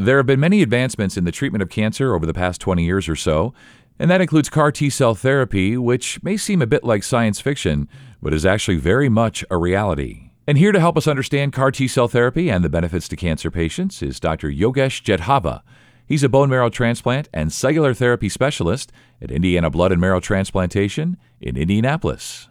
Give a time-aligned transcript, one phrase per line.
[0.00, 3.06] There have been many advancements in the treatment of cancer over the past 20 years
[3.06, 3.52] or so,
[3.98, 7.86] and that includes CAR T cell therapy, which may seem a bit like science fiction,
[8.22, 10.30] but is actually very much a reality.
[10.46, 13.50] And here to help us understand CAR T cell therapy and the benefits to cancer
[13.50, 14.48] patients is Dr.
[14.50, 15.60] Yogesh Jethava.
[16.06, 18.90] He's a bone marrow transplant and cellular therapy specialist
[19.20, 22.48] at Indiana Blood and Marrow Transplantation in Indianapolis.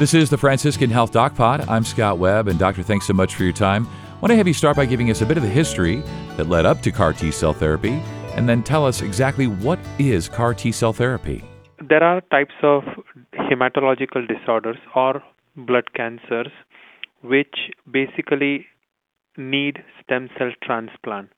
[0.00, 1.68] This is the Franciscan Health Doc Pod.
[1.68, 3.86] I'm Scott Webb, and Doctor, thanks so much for your time.
[4.20, 6.02] Want to have you start by giving us a bit of the history
[6.36, 8.02] that led up to CAR T cell therapy,
[8.34, 11.44] and then tell us exactly what is CAR T cell therapy.
[11.88, 12.82] There are types of
[13.32, 15.22] hematological disorders or
[15.56, 16.48] blood cancers
[17.22, 18.66] which basically
[19.36, 21.30] need stem cell transplant.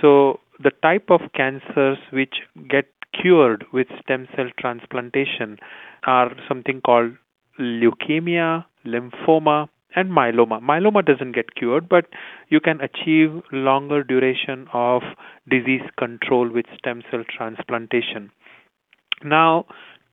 [0.00, 5.58] So, the type of cancers which get cured with stem cell transplantation
[6.08, 7.12] are something called
[7.60, 10.60] leukemia, lymphoma, and myeloma.
[10.60, 12.06] Myeloma doesn't get cured, but
[12.48, 15.02] you can achieve longer duration of
[15.48, 18.30] disease control with stem cell transplantation.
[19.24, 19.64] Now,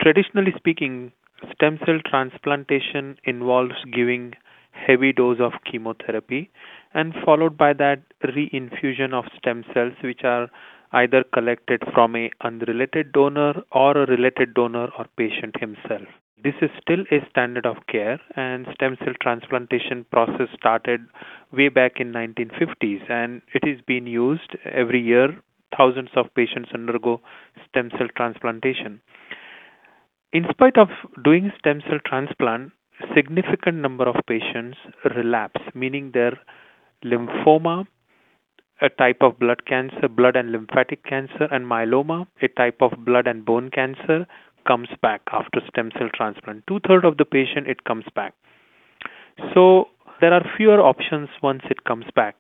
[0.01, 1.11] traditionally speaking,
[1.53, 4.33] stem cell transplantation involves giving
[4.71, 6.49] heavy dose of chemotherapy
[6.93, 10.49] and followed by that reinfusion of stem cells which are
[10.93, 16.07] either collected from a unrelated donor or a related donor or patient himself
[16.43, 21.01] this is still a standard of care and stem cell transplantation process started
[21.51, 25.29] way back in 1950s and it is being used every year.
[25.77, 27.21] Thousands of patients undergo
[27.67, 29.01] stem cell transplantation.
[30.33, 30.89] In spite of
[31.23, 32.73] doing stem cell transplant
[33.15, 34.77] significant number of patients
[35.15, 36.37] relapse meaning their
[37.05, 37.85] lymphoma,
[38.81, 43.27] a type of blood cancer, blood and lymphatic cancer, and myeloma, a type of blood
[43.27, 44.27] and bone cancer,
[44.65, 46.63] comes back after stem cell transplant.
[46.67, 48.33] Two thirds of the patient it comes back.
[49.53, 49.85] So
[50.21, 52.35] there are fewer options once it comes back.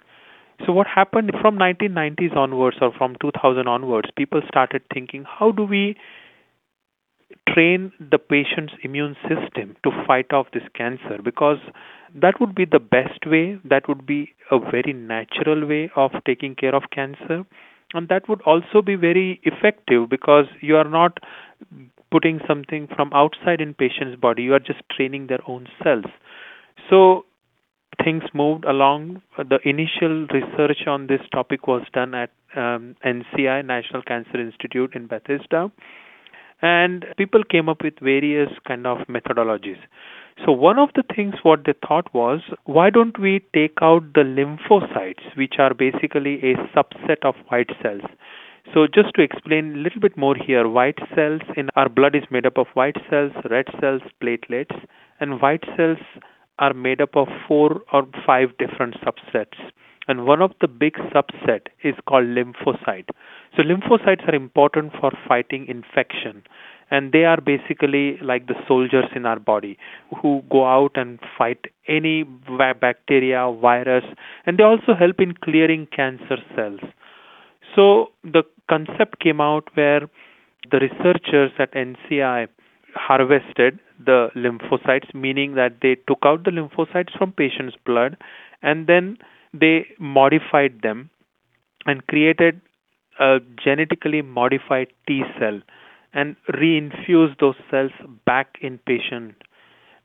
[0.65, 5.63] So what happened from 1990s onwards or from 2000 onwards, people started thinking, how do
[5.63, 5.97] we
[7.49, 11.19] train the patient's immune system to fight off this cancer?
[11.23, 11.57] Because
[12.15, 16.55] that would be the best way that would be a very natural way of taking
[16.55, 17.45] care of cancer
[17.93, 21.19] and that would also be very effective because you are not
[22.13, 24.43] putting something from outside in patient's body.
[24.43, 26.05] You are just training their own cells.
[26.87, 27.25] So
[28.03, 29.23] things moved along.
[29.37, 35.07] The initial research on this topic was done at um, NCI National Cancer Institute in
[35.07, 35.71] Bethesda.
[36.61, 39.81] And people came up with various kind of methodologies.
[40.45, 44.21] So one of the things what they thought was why don't we take out the
[44.21, 48.03] lymphocytes which are basically a subset of white cells.
[48.71, 52.23] So just to explain a little bit more here, white cells in our blood is
[52.31, 54.75] made up of white cells, red cells, platelets
[55.19, 55.97] and white cells
[56.59, 59.57] are made up of four or five different subsets
[60.07, 63.09] and one of the big subset is called lymphocyte.
[63.55, 66.43] So lymphocytes are important for fighting infection
[66.91, 69.77] and they are basically like the soldiers in our body
[70.21, 74.03] who go out and fight any bacteria, virus,
[74.45, 76.81] and they also help in clearing cancer cells.
[77.75, 80.01] So the concept came out where
[80.71, 82.47] the researchers at NCI
[82.95, 88.17] harvested the lymphocytes, meaning that they took out the lymphocytes from patients' blood
[88.61, 89.17] and then
[89.53, 91.09] they modified them
[91.85, 92.61] and created
[93.19, 95.61] a genetically modified T cell
[96.13, 97.91] and reinfuse those cells
[98.25, 99.35] back in patient.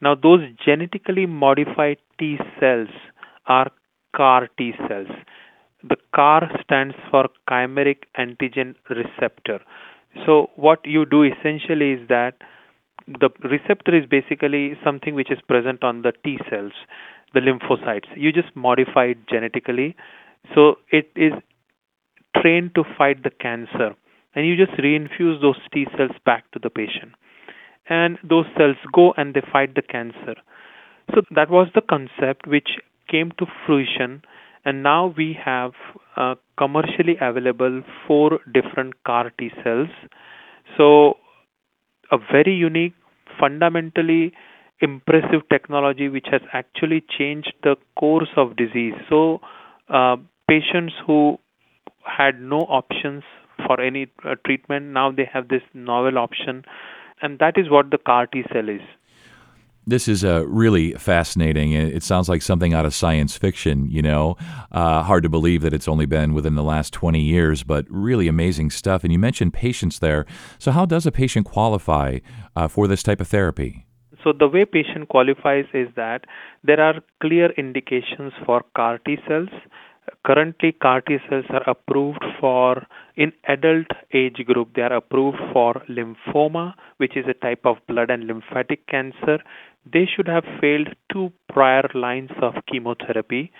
[0.00, 2.88] Now those genetically modified T cells
[3.46, 3.70] are
[4.14, 5.08] CAR T cells.
[5.82, 9.60] The CAR stands for chimeric antigen receptor.
[10.26, 12.34] So what you do essentially is that
[13.06, 16.72] the receptor is basically something which is present on the T cells,
[17.32, 18.08] the lymphocytes.
[18.16, 19.96] You just modify it genetically.
[20.54, 21.32] So it is
[22.36, 23.94] trained to fight the cancer
[24.34, 27.12] and you just reinfuse those T cells back to the patient.
[27.88, 30.34] And those cells go and they fight the cancer.
[31.14, 32.68] So that was the concept which
[33.08, 34.22] came to fruition,
[34.64, 35.72] and now we have
[36.16, 39.88] uh, commercially available four different CAR T cells.
[40.76, 41.14] So,
[42.10, 42.94] a very unique,
[43.38, 44.32] fundamentally
[44.80, 48.94] impressive technology which has actually changed the course of disease.
[49.08, 49.40] So,
[49.88, 50.16] uh,
[50.48, 51.38] patients who
[52.04, 53.22] had no options
[53.66, 54.86] for any uh, treatment.
[54.86, 56.64] Now they have this novel option,
[57.20, 58.80] and that is what the CAR T cell is.
[59.88, 61.72] This is uh, really fascinating.
[61.72, 64.36] It sounds like something out of science fiction, you know.
[64.70, 68.28] Uh, hard to believe that it's only been within the last 20 years, but really
[68.28, 69.02] amazing stuff.
[69.02, 70.26] And you mentioned patients there.
[70.58, 72.18] So, how does a patient qualify
[72.54, 73.86] uh, for this type of therapy?
[74.22, 76.26] So, the way patient qualifies is that
[76.62, 79.48] there are clear indications for CAR T cells
[80.24, 82.86] currently CAR T cells are approved for
[83.16, 88.10] in adult age group they are approved for lymphoma which is a type of blood
[88.10, 89.38] and lymphatic cancer
[89.92, 93.52] they should have failed two prior lines of chemotherapy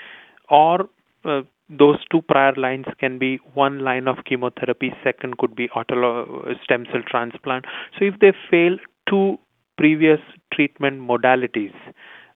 [0.51, 0.89] or
[1.25, 6.63] uh, those two prior lines can be one line of chemotherapy second could be autologous
[6.65, 7.67] stem cell transplant.
[7.99, 8.79] So if they fail
[9.09, 9.39] two
[9.77, 10.21] previous
[10.53, 11.75] treatment modalities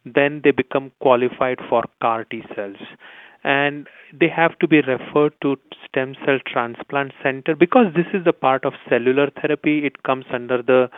[0.04, 2.76] then they become qualified for CAR T cells.
[3.44, 5.56] And they have to be referred to
[5.88, 9.84] stem cell transplant center because this is a part of cellular therapy.
[9.84, 10.90] It comes under the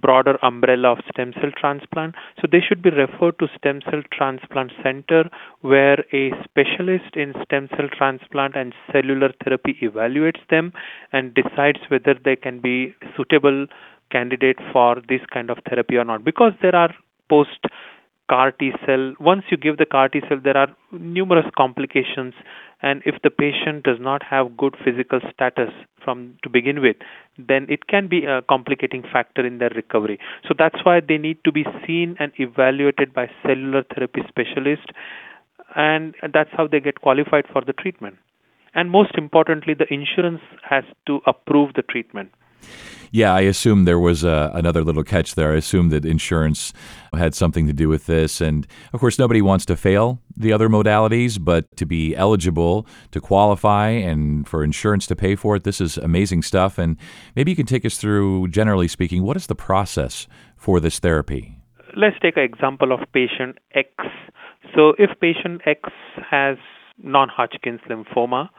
[0.00, 2.14] broader umbrella of stem cell transplant.
[2.40, 5.28] So they should be referred to stem cell transplant center
[5.60, 10.72] where a specialist in stem cell transplant and cellular therapy evaluates them
[11.12, 13.66] and decides whether they can be suitable
[14.10, 16.24] candidate for this kind of therapy or not.
[16.24, 16.94] Because there are
[17.28, 17.66] post
[18.28, 22.34] CAR T cell, once you give the CAR T cell, there are numerous complications.
[22.80, 25.70] And if the patient does not have good physical status
[26.04, 26.96] from to begin with,
[27.36, 30.20] then it can be a complicating factor in their recovery.
[30.46, 34.92] So that's why they need to be seen and evaluated by cellular therapy specialist,
[35.74, 38.16] and that's how they get qualified for the treatment.
[38.74, 42.30] And most importantly, the insurance has to approve the treatment.
[43.10, 45.52] Yeah, I assume there was uh, another little catch there.
[45.52, 46.72] I assume that insurance
[47.14, 48.40] had something to do with this.
[48.40, 53.20] And of course, nobody wants to fail the other modalities, but to be eligible to
[53.20, 56.78] qualify and for insurance to pay for it, this is amazing stuff.
[56.78, 56.96] And
[57.34, 60.26] maybe you can take us through, generally speaking, what is the process
[60.56, 61.56] for this therapy?
[61.96, 63.88] Let's take an example of patient X.
[64.76, 65.80] So, if patient X
[66.30, 66.58] has
[67.02, 68.50] non Hodgkin's lymphoma,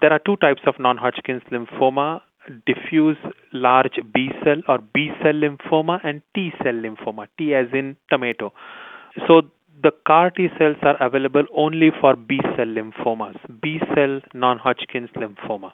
[0.00, 2.20] there are two types of non Hodgkin's lymphoma
[2.66, 3.16] diffuse
[3.52, 8.52] large B cell or B cell lymphoma and T cell lymphoma, T as in tomato.
[9.26, 9.42] So
[9.82, 15.10] the CAR T cells are available only for B cell lymphomas, B cell non Hodgkin's
[15.16, 15.72] lymphoma.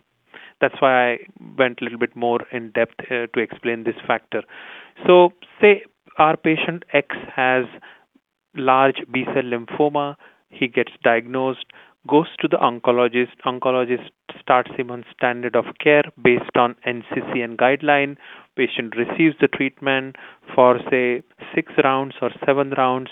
[0.60, 1.18] That's why I
[1.56, 4.42] went a little bit more in depth uh, to explain this factor.
[5.06, 5.30] So,
[5.60, 5.84] say
[6.18, 7.64] our patient X has
[8.56, 10.16] large B cell lymphoma,
[10.50, 11.66] he gets diagnosed
[12.08, 13.36] goes to the oncologist.
[13.44, 14.10] Oncologist
[14.40, 18.16] starts him on standard of care based on NCCN guideline.
[18.56, 20.16] Patient receives the treatment
[20.54, 21.22] for say
[21.54, 23.10] six rounds or seven rounds.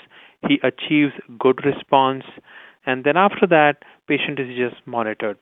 [0.48, 2.24] He achieves good response,
[2.84, 5.38] and then after that, patient is just monitored.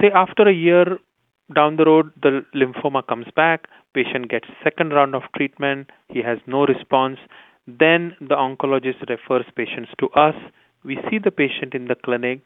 [0.00, 0.98] Say after a year
[1.54, 3.68] down the road, the lymphoma comes back.
[3.94, 5.90] Patient gets second round of treatment.
[6.08, 7.18] He has no response.
[7.66, 10.34] Then the oncologist refers patients to us
[10.86, 12.40] we see the patient in the clinic.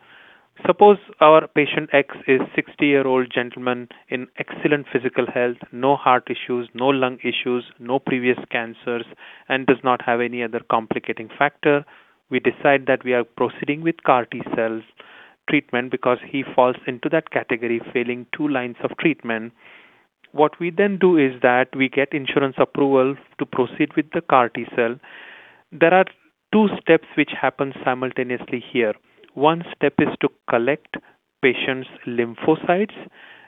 [0.67, 6.29] Suppose our patient X is 60 year old gentleman in excellent physical health, no heart
[6.29, 9.05] issues, no lung issues, no previous cancers,
[9.49, 11.85] and does not have any other complicating factor.
[12.31, 14.83] We decide that we are proceeding with CAR T cells
[15.49, 19.53] treatment because he falls into that category, failing two lines of treatment.
[20.33, 24.49] What we then do is that we get insurance approval to proceed with the CAR
[24.49, 24.97] T cell.
[25.73, 26.05] There are
[26.53, 28.95] two steps which happen simultaneously here.
[29.35, 30.97] One step is to collect
[31.43, 32.95] patient's lymphocytes,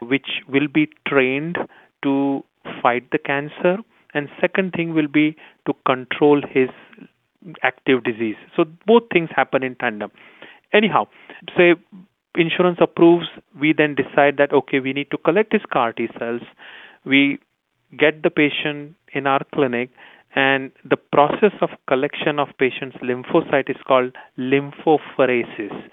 [0.01, 1.59] which will be trained
[2.03, 2.45] to
[2.81, 3.79] fight the cancer,
[4.15, 6.69] and second thing will be to control his
[7.63, 8.37] active disease.
[8.57, 10.11] So both things happen in tandem.
[10.73, 11.09] Anyhow,
[11.57, 11.75] say
[12.37, 13.27] insurance approves,
[13.61, 16.43] we then decide that okay, we need to collect his CAR T cells.
[17.05, 17.41] We
[17.99, 19.91] get the patient in our clinic
[20.35, 25.89] and the process of collection of patients' lymphocyte is called lymphapheresis.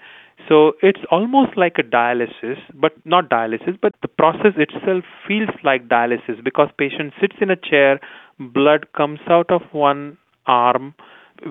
[0.48, 5.88] So it's almost like a dialysis, but not dialysis, but the process itself feels like
[5.88, 8.00] dialysis because patient sits in a chair,
[8.38, 10.16] blood comes out of one
[10.46, 10.94] arm,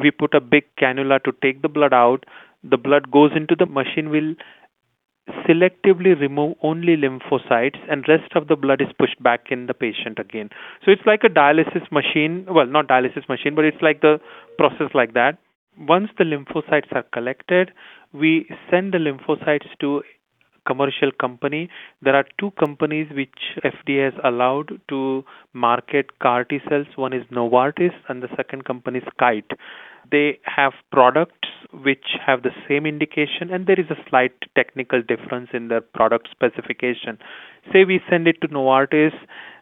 [0.02, 2.26] we put a big cannula to take the blood out,
[2.64, 4.34] the blood goes into the machine will
[5.48, 10.20] selectively remove only lymphocytes and rest of the blood is pushed back in the patient
[10.20, 10.50] again.
[10.84, 14.20] So it's like a dialysis machine well not dialysis machine but it's like the
[14.58, 15.38] process like that.
[15.78, 17.72] Once the lymphocytes are collected
[18.14, 20.02] we send the lymphocytes to
[20.66, 21.70] commercial company
[22.02, 25.24] there are two companies which FDA has allowed to
[25.54, 29.52] market CAR T cells one is Novartis and the second company is Kite
[30.12, 35.50] they have products which have the same indication and there is a slight technical difference
[35.54, 37.18] in their product specification.
[37.72, 39.14] Say we send it to Novartis,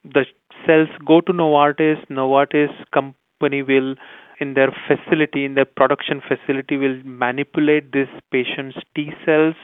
[0.03, 0.25] the
[0.65, 3.95] cells go to Novartis, Novartis company will
[4.39, 9.55] in their facility, in their production facility will manipulate this patient's T cells.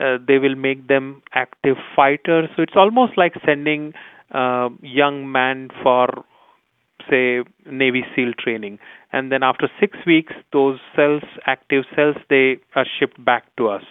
[0.00, 2.48] Uh, they will make them active fighters.
[2.56, 3.92] So it's almost like sending
[4.32, 6.24] a uh, young man for
[7.08, 8.78] say Navy SEAL training,
[9.12, 13.82] and then after six weeks, those cells, active cells, they are shipped back to us.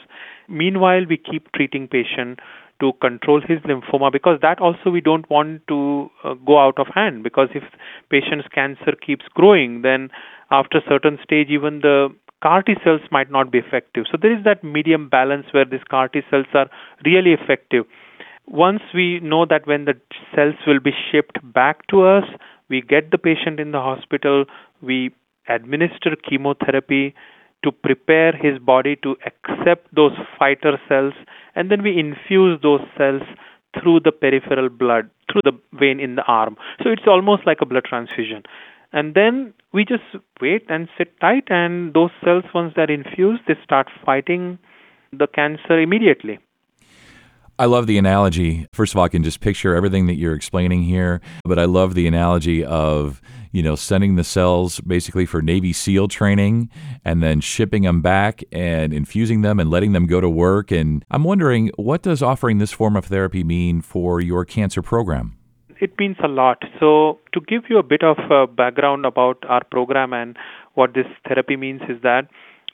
[0.50, 2.40] Meanwhile, we keep treating patient
[2.80, 6.88] to control his lymphoma because that also we don't want to uh, go out of
[6.94, 7.64] hand because if
[8.10, 10.10] patient's cancer keeps growing then
[10.52, 12.10] after a certain stage even the
[12.44, 14.06] CAR T cells might not be effective.
[14.12, 16.70] So there is that medium balance where these CAR T cells are
[17.06, 17.86] really effective.
[18.46, 19.94] Once we know that when the
[20.36, 22.26] cells will be shipped back to us,
[22.70, 24.44] we get the patient in the hospital,
[24.82, 25.12] we
[25.48, 27.16] administer chemotherapy
[27.64, 31.14] to prepare his body to accept those fighter cells,
[31.56, 33.22] and then we infuse those cells
[33.80, 36.58] through the peripheral blood, through the vein in the arm.
[36.84, 38.44] So it's almost like a blood transfusion.
[38.94, 40.04] And then we just
[40.40, 44.60] wait and sit tight, and those cells, once they're infused, they start fighting
[45.12, 46.40] the cancer immediately.
[47.60, 48.68] I love the analogy.
[48.74, 51.94] First of all, I can just picture everything that you're explaining here, but I love
[51.94, 53.22] the analogy of,
[53.52, 56.72] you know, sending the cells basically for Navy SEAL training
[57.06, 60.72] and then shipping them back and infusing them and letting them go to work.
[60.72, 65.38] And I'm wondering, what does offering this form of therapy mean for your cancer program?
[65.84, 66.64] It means a lot.
[66.80, 70.38] So, to give you a bit of uh, background about our program and
[70.76, 72.30] what this therapy means is that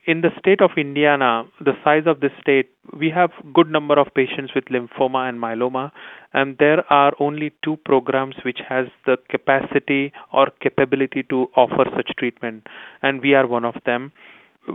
[0.06, 4.14] in the state of Indiana, the size of this state, we have good number of
[4.14, 5.92] patients with lymphoma and myeloma,
[6.34, 12.12] and there are only two programs which has the capacity or capability to offer such
[12.20, 12.68] treatment,
[13.02, 14.12] and we are one of them.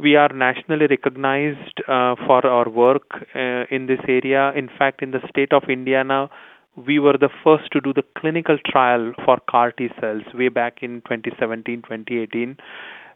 [0.02, 4.52] We are nationally recognized uh, for our work uh, in this area.
[4.56, 6.30] In fact, in the state of Indiana,
[6.76, 10.82] we were the first to do the clinical trial for CAR T cells way back
[10.82, 12.56] in 2017 2018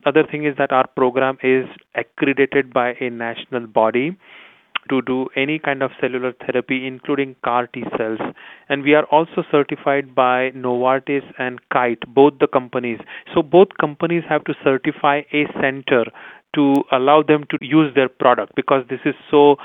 [0.07, 4.17] other thing is that our program is accredited by a national body
[4.89, 8.21] to do any kind of cellular therapy, including CAR T cells.
[8.69, 12.99] And we are also certified by Novartis and Kite, both the companies.
[13.35, 16.05] So both companies have to certify a center
[16.55, 19.57] to allow them to use their product because this is so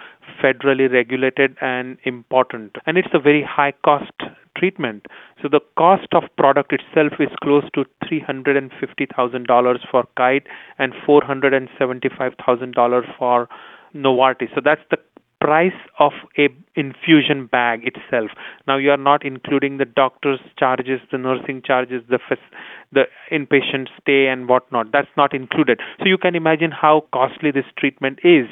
[0.42, 2.76] federally regulated and important.
[2.86, 4.12] And it's a very high cost
[4.58, 5.06] treatment.
[5.42, 10.48] So the cost of product itself is close to $350,000 for Kite
[10.78, 13.50] and $475,000 for
[13.96, 14.54] Novartis.
[14.56, 14.98] So that's the
[15.44, 18.32] price of a infusion bag itself.
[18.66, 22.20] Now you are not including the doctor's charges, the nursing charges, the
[22.94, 24.92] the inpatient stay and whatnot.
[24.92, 25.80] That's not included.
[26.00, 28.48] So you can imagine how costly this treatment is.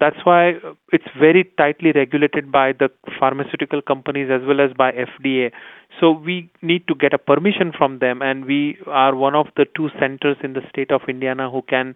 [0.00, 0.54] That's why
[0.92, 2.88] it's very tightly regulated by the
[3.18, 5.52] pharmaceutical companies as well as by FDA.
[6.00, 9.66] So we need to get a permission from them, and we are one of the
[9.76, 11.94] two centers in the state of Indiana who can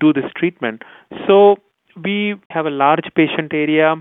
[0.00, 0.82] do this treatment.
[1.28, 1.56] So
[2.02, 3.94] we have a large patient area,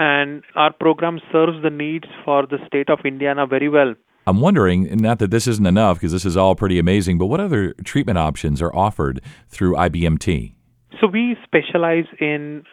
[0.00, 3.94] and our program serves the needs for the state of Indiana very well.
[4.28, 7.40] I'm wondering, not that this isn't enough because this is all pretty amazing, but what
[7.40, 10.52] other treatment options are offered through IBMT?
[11.00, 12.64] So we specialize in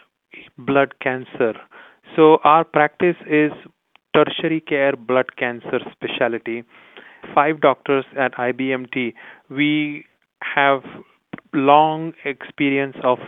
[0.58, 1.54] blood cancer.
[2.14, 3.54] So our practice is
[4.14, 6.66] tertiary care blood cancer specialty.
[7.34, 9.14] Five doctors at IBMT.
[9.50, 10.04] We
[10.42, 10.82] have
[11.54, 13.20] long experience of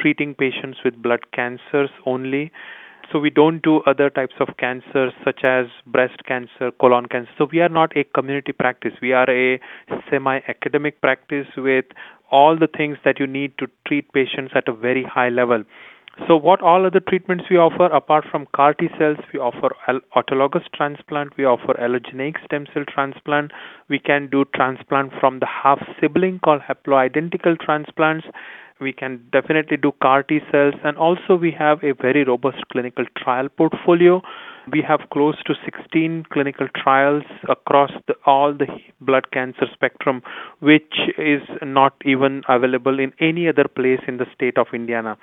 [0.00, 2.52] treating patients with blood cancers only.
[3.12, 7.30] So we don't do other types of cancers such as breast cancer, colon cancer.
[7.38, 8.92] So we are not a community practice.
[9.00, 9.60] We are a
[10.10, 11.86] semi-academic practice with
[12.30, 15.62] all the things that you need to treat patients at a very high level.
[16.26, 19.18] So, what all other treatments we offer apart from CAR T cells?
[19.34, 19.76] We offer
[20.16, 23.52] autologous transplant, we offer allogeneic stem cell transplant,
[23.90, 28.26] we can do transplant from the half sibling called haploidentical transplants,
[28.80, 33.04] we can definitely do CAR T cells, and also we have a very robust clinical
[33.16, 34.20] trial portfolio.
[34.70, 38.66] We have close to 16 clinical trials across the, all the
[39.00, 40.22] blood cancer spectrum,
[40.60, 45.16] which is not even available in any other place in the state of Indiana.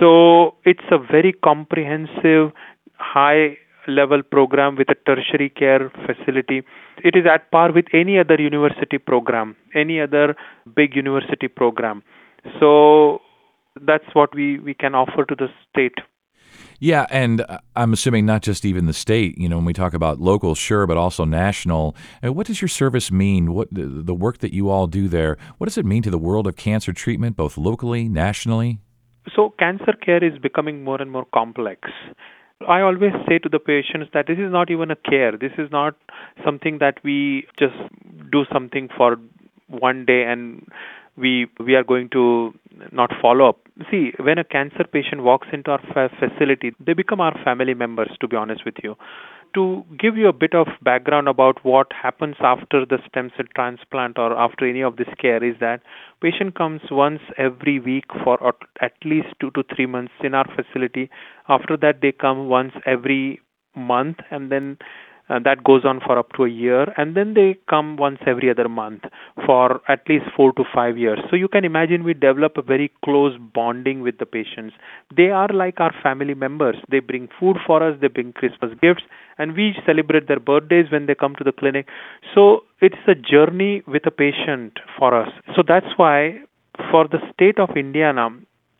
[0.00, 2.52] So it's a very comprehensive,
[2.98, 6.62] high level program with a tertiary care facility.
[7.02, 10.36] It is at par with any other university program, any other
[10.74, 12.02] big university program.
[12.60, 13.20] So
[13.80, 15.94] that's what we, we can offer to the state.
[16.80, 19.38] Yeah, and uh, I'm assuming not just even the state.
[19.38, 21.96] You know, when we talk about local, sure, but also national.
[22.24, 23.52] Uh, what does your service mean?
[23.52, 25.38] What the work that you all do there?
[25.58, 28.80] What does it mean to the world of cancer treatment, both locally, nationally?
[29.34, 31.88] So, cancer care is becoming more and more complex.
[32.68, 35.32] I always say to the patients that this is not even a care.
[35.32, 35.96] This is not
[36.44, 37.74] something that we just
[38.30, 39.16] do something for
[39.68, 40.66] one day and
[41.16, 42.52] we we are going to
[42.92, 43.58] not follow up.
[43.90, 48.10] See, when a cancer patient walks into our facility, they become our family members.
[48.20, 48.96] To be honest with you,
[49.54, 54.18] to give you a bit of background about what happens after the stem cell transplant
[54.18, 55.80] or after any of this care is that
[56.20, 58.38] patient comes once every week for
[58.80, 61.08] at least 2 to 3 months in our facility
[61.48, 63.40] after that they come once every
[63.76, 64.76] month and then
[65.28, 68.50] uh, that goes on for up to a year and then they come once every
[68.50, 69.02] other month
[69.46, 71.18] for at least 4 to 5 years.
[71.30, 74.74] So you can imagine we develop a very close bonding with the patients.
[75.16, 76.76] They are like our family members.
[76.90, 79.04] They bring food for us they bring christmas gifts
[79.38, 81.88] and we celebrate their birthdays when they come to the clinic.
[82.34, 85.30] So it's a journey with a patient for us.
[85.56, 86.40] So that's why
[86.90, 88.28] for the state of indiana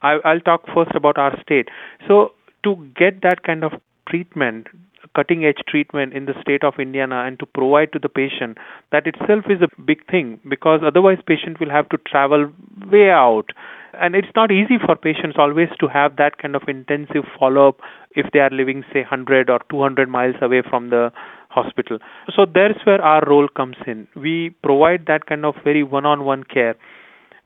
[0.02, 1.68] I, i'll talk first about our state.
[2.06, 2.32] So
[2.64, 3.72] to get that kind of
[4.08, 4.66] treatment
[5.14, 8.59] cutting edge treatment in the state of Indiana and to provide to the patient,
[8.92, 12.50] that itself is a big thing because otherwise patient will have to travel
[12.90, 13.47] way out.
[13.94, 17.80] And it's not easy for patients always to have that kind of intensive follow up
[18.16, 21.12] if they are living, say, 100 or 200 miles away from the
[21.49, 21.99] hospital.
[22.35, 24.09] So there's where our role comes in.
[24.16, 26.75] We provide that kind of very one on one care.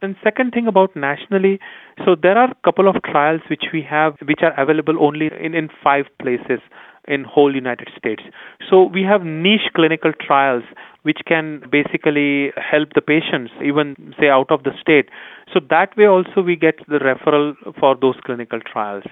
[0.01, 1.59] And second thing about nationally,
[2.05, 5.55] so there are a couple of trials which we have which are available only in,
[5.55, 6.61] in five places
[7.09, 8.23] in whole United States.
[8.69, 10.65] So we have niche clinical trials
[11.03, 15.09] which can basically help the patients even say out of the state.
[15.53, 19.05] So that way also we get the referral for those clinical trials.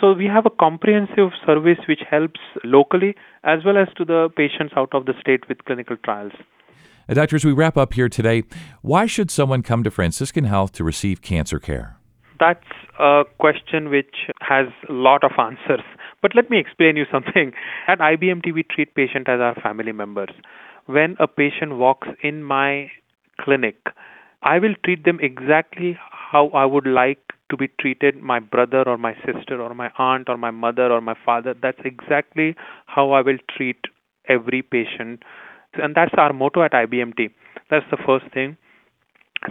[0.00, 4.74] So we have a comprehensive service which helps locally as well as to the patients
[4.76, 6.32] out of the state with clinical trials.
[7.08, 8.42] Uh, doctors, we wrap up here today.
[8.80, 11.98] Why should someone come to Franciscan Health to receive cancer care?
[12.40, 12.64] That's
[12.98, 15.84] a question which has a lot of answers.
[16.24, 17.52] But let me explain you something.
[17.86, 20.30] At IBMT, we treat patients as our family members.
[20.86, 22.90] When a patient walks in my
[23.38, 23.76] clinic,
[24.42, 27.18] I will treat them exactly how I would like
[27.50, 31.02] to be treated my brother or my sister or my aunt or my mother or
[31.02, 31.52] my father.
[31.60, 33.84] That's exactly how I will treat
[34.26, 35.22] every patient.
[35.74, 37.34] And that's our motto at IBMT.
[37.68, 38.56] That's the first thing.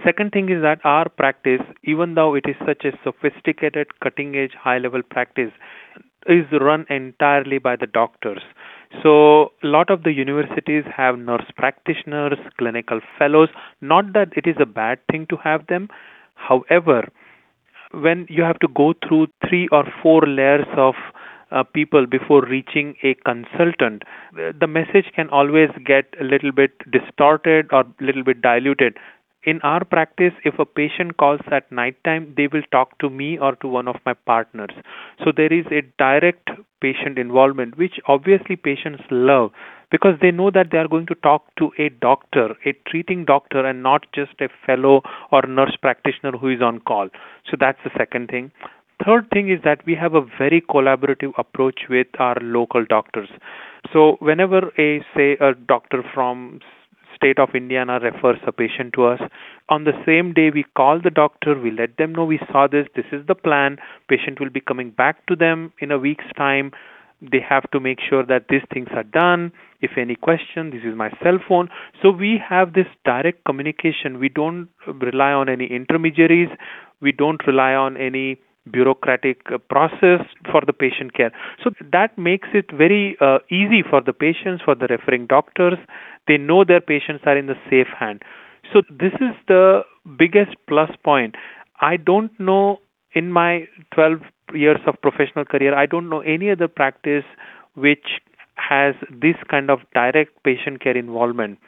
[0.04, 4.54] Second thing is that our practice, even though it is such a sophisticated, cutting edge,
[4.60, 5.52] high level practice,
[6.28, 8.42] is run entirely by the doctors.
[9.02, 13.50] So, a lot of the universities have nurse practitioners, clinical fellows.
[13.82, 15.90] Not that it is a bad thing to have them.
[16.36, 17.08] However,
[17.92, 20.96] when you have to go through three or four layers of
[21.52, 27.68] uh, people before reaching a consultant, the message can always get a little bit distorted
[27.72, 28.98] or a little bit diluted
[29.46, 33.38] in our practice, if a patient calls at night time, they will talk to me
[33.38, 34.72] or to one of my partners.
[35.24, 36.50] So there is a direct
[36.82, 39.52] patient involvement, which obviously patients love
[39.92, 43.66] because they know that they are going to talk to a doctor, a treating doctor,
[43.66, 45.02] and not just a fellow
[45.32, 47.10] or nurse practitioner who is on call.
[47.50, 48.52] So that's the second thing.
[49.06, 53.30] Third thing is that we have a very collaborative approach with our local doctors.
[53.92, 56.62] So whenever a say a doctor from
[57.24, 59.22] state of Indiana refers a patient to us.
[59.70, 62.88] On the same day, we call the doctor, we let them know we saw this,
[62.96, 63.78] this is the plan.
[64.10, 66.72] Patient will be coming back to them in a week's time.
[67.22, 69.54] They have to make sure that these things are done.
[69.82, 71.70] If any question, this is my cell phone.
[72.02, 74.20] So we have this direct communication.
[74.20, 76.50] We don't rely on any intermediaries.
[77.00, 80.22] We don't rely on any bureaucratic uh, process
[80.52, 81.32] for the patient care.
[81.64, 85.78] So that makes it very uh, easy for the patients, for the referring doctors.
[86.28, 88.24] They know their patients are in the safe hand.
[88.72, 89.82] So this is the
[90.18, 91.36] biggest plus point.
[91.82, 92.80] I don't know
[93.14, 94.20] in my 12
[94.54, 97.26] years of professional career, I don't know any other practice
[97.76, 98.22] which
[98.56, 101.60] has this kind of direct patient care involvement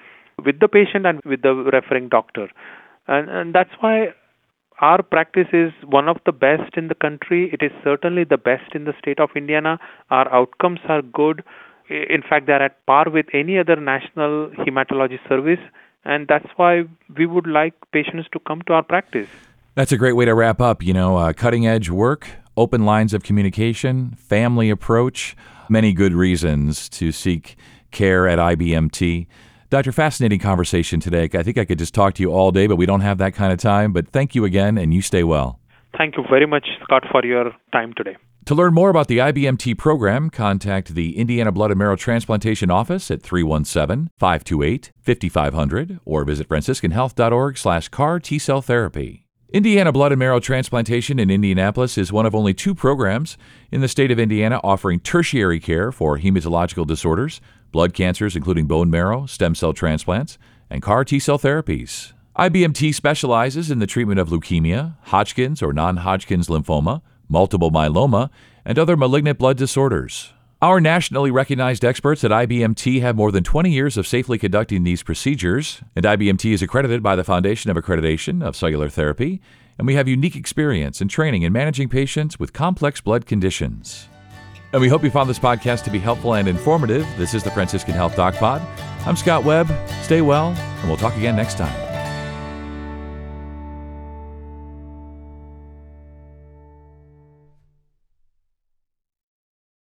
[0.43, 2.47] with the patient and with the referring doctor.
[3.07, 4.13] And, and that's why
[4.81, 7.49] our practice is one of the best in the country.
[7.53, 9.79] It is certainly the best in the state of Indiana.
[10.09, 11.43] Our outcomes are good.
[11.89, 15.59] In fact, they're at par with any other national hematology service,
[16.03, 16.83] and that's why
[17.15, 19.29] we would like patients to come to our practice.
[19.75, 20.83] That's a great way to wrap up.
[20.83, 25.37] You know, uh, cutting edge work, open lines of communication, family approach,
[25.69, 27.55] many good reasons to seek
[27.91, 29.27] care at IBMT.
[29.69, 31.27] Doctor, fascinating conversation today.
[31.33, 33.33] I think I could just talk to you all day, but we don't have that
[33.33, 33.93] kind of time.
[33.93, 35.59] But thank you again, and you stay well.
[35.97, 38.15] Thank you very much, Scott, for your time today.
[38.45, 43.09] To learn more about the IBMT program, contact the Indiana Blood and Marrow Transplantation Office
[43.09, 49.25] at 317-528-5500 or visit franciscanhealth.org slash CAR T-cell therapy.
[49.51, 53.35] Indiana Blood and Marrow Transplantation in Indianapolis is one of only two programs
[53.71, 57.41] in the state of Indiana offering tertiary care for hematological disorders
[57.75, 60.37] blood cancers, including bone marrow, stem cell transplants,
[60.69, 62.13] and CAR T cell therapies.
[62.37, 68.29] IBMT specializes in the treatment of leukemia, Hodgkin's or non Hodgkin's lymphoma, multiple myeloma,
[68.63, 70.31] and other malignant blood disorders.
[70.61, 75.03] Our nationally recognized experts at IBMT have more than 20 years of safely conducting these
[75.03, 79.41] procedures, and IBMT is accredited by the Foundation of Accreditation of Cellular Therapy,
[79.77, 84.07] and we have unique experience and training in managing patients with complex blood conditions.
[84.75, 87.07] And we hope you found this podcast to be helpful and informative.
[87.15, 88.61] This is the Franciscan Health Doc Pod.
[89.05, 89.71] I'm Scott Webb.
[90.01, 91.84] Stay well, and we'll talk again next time.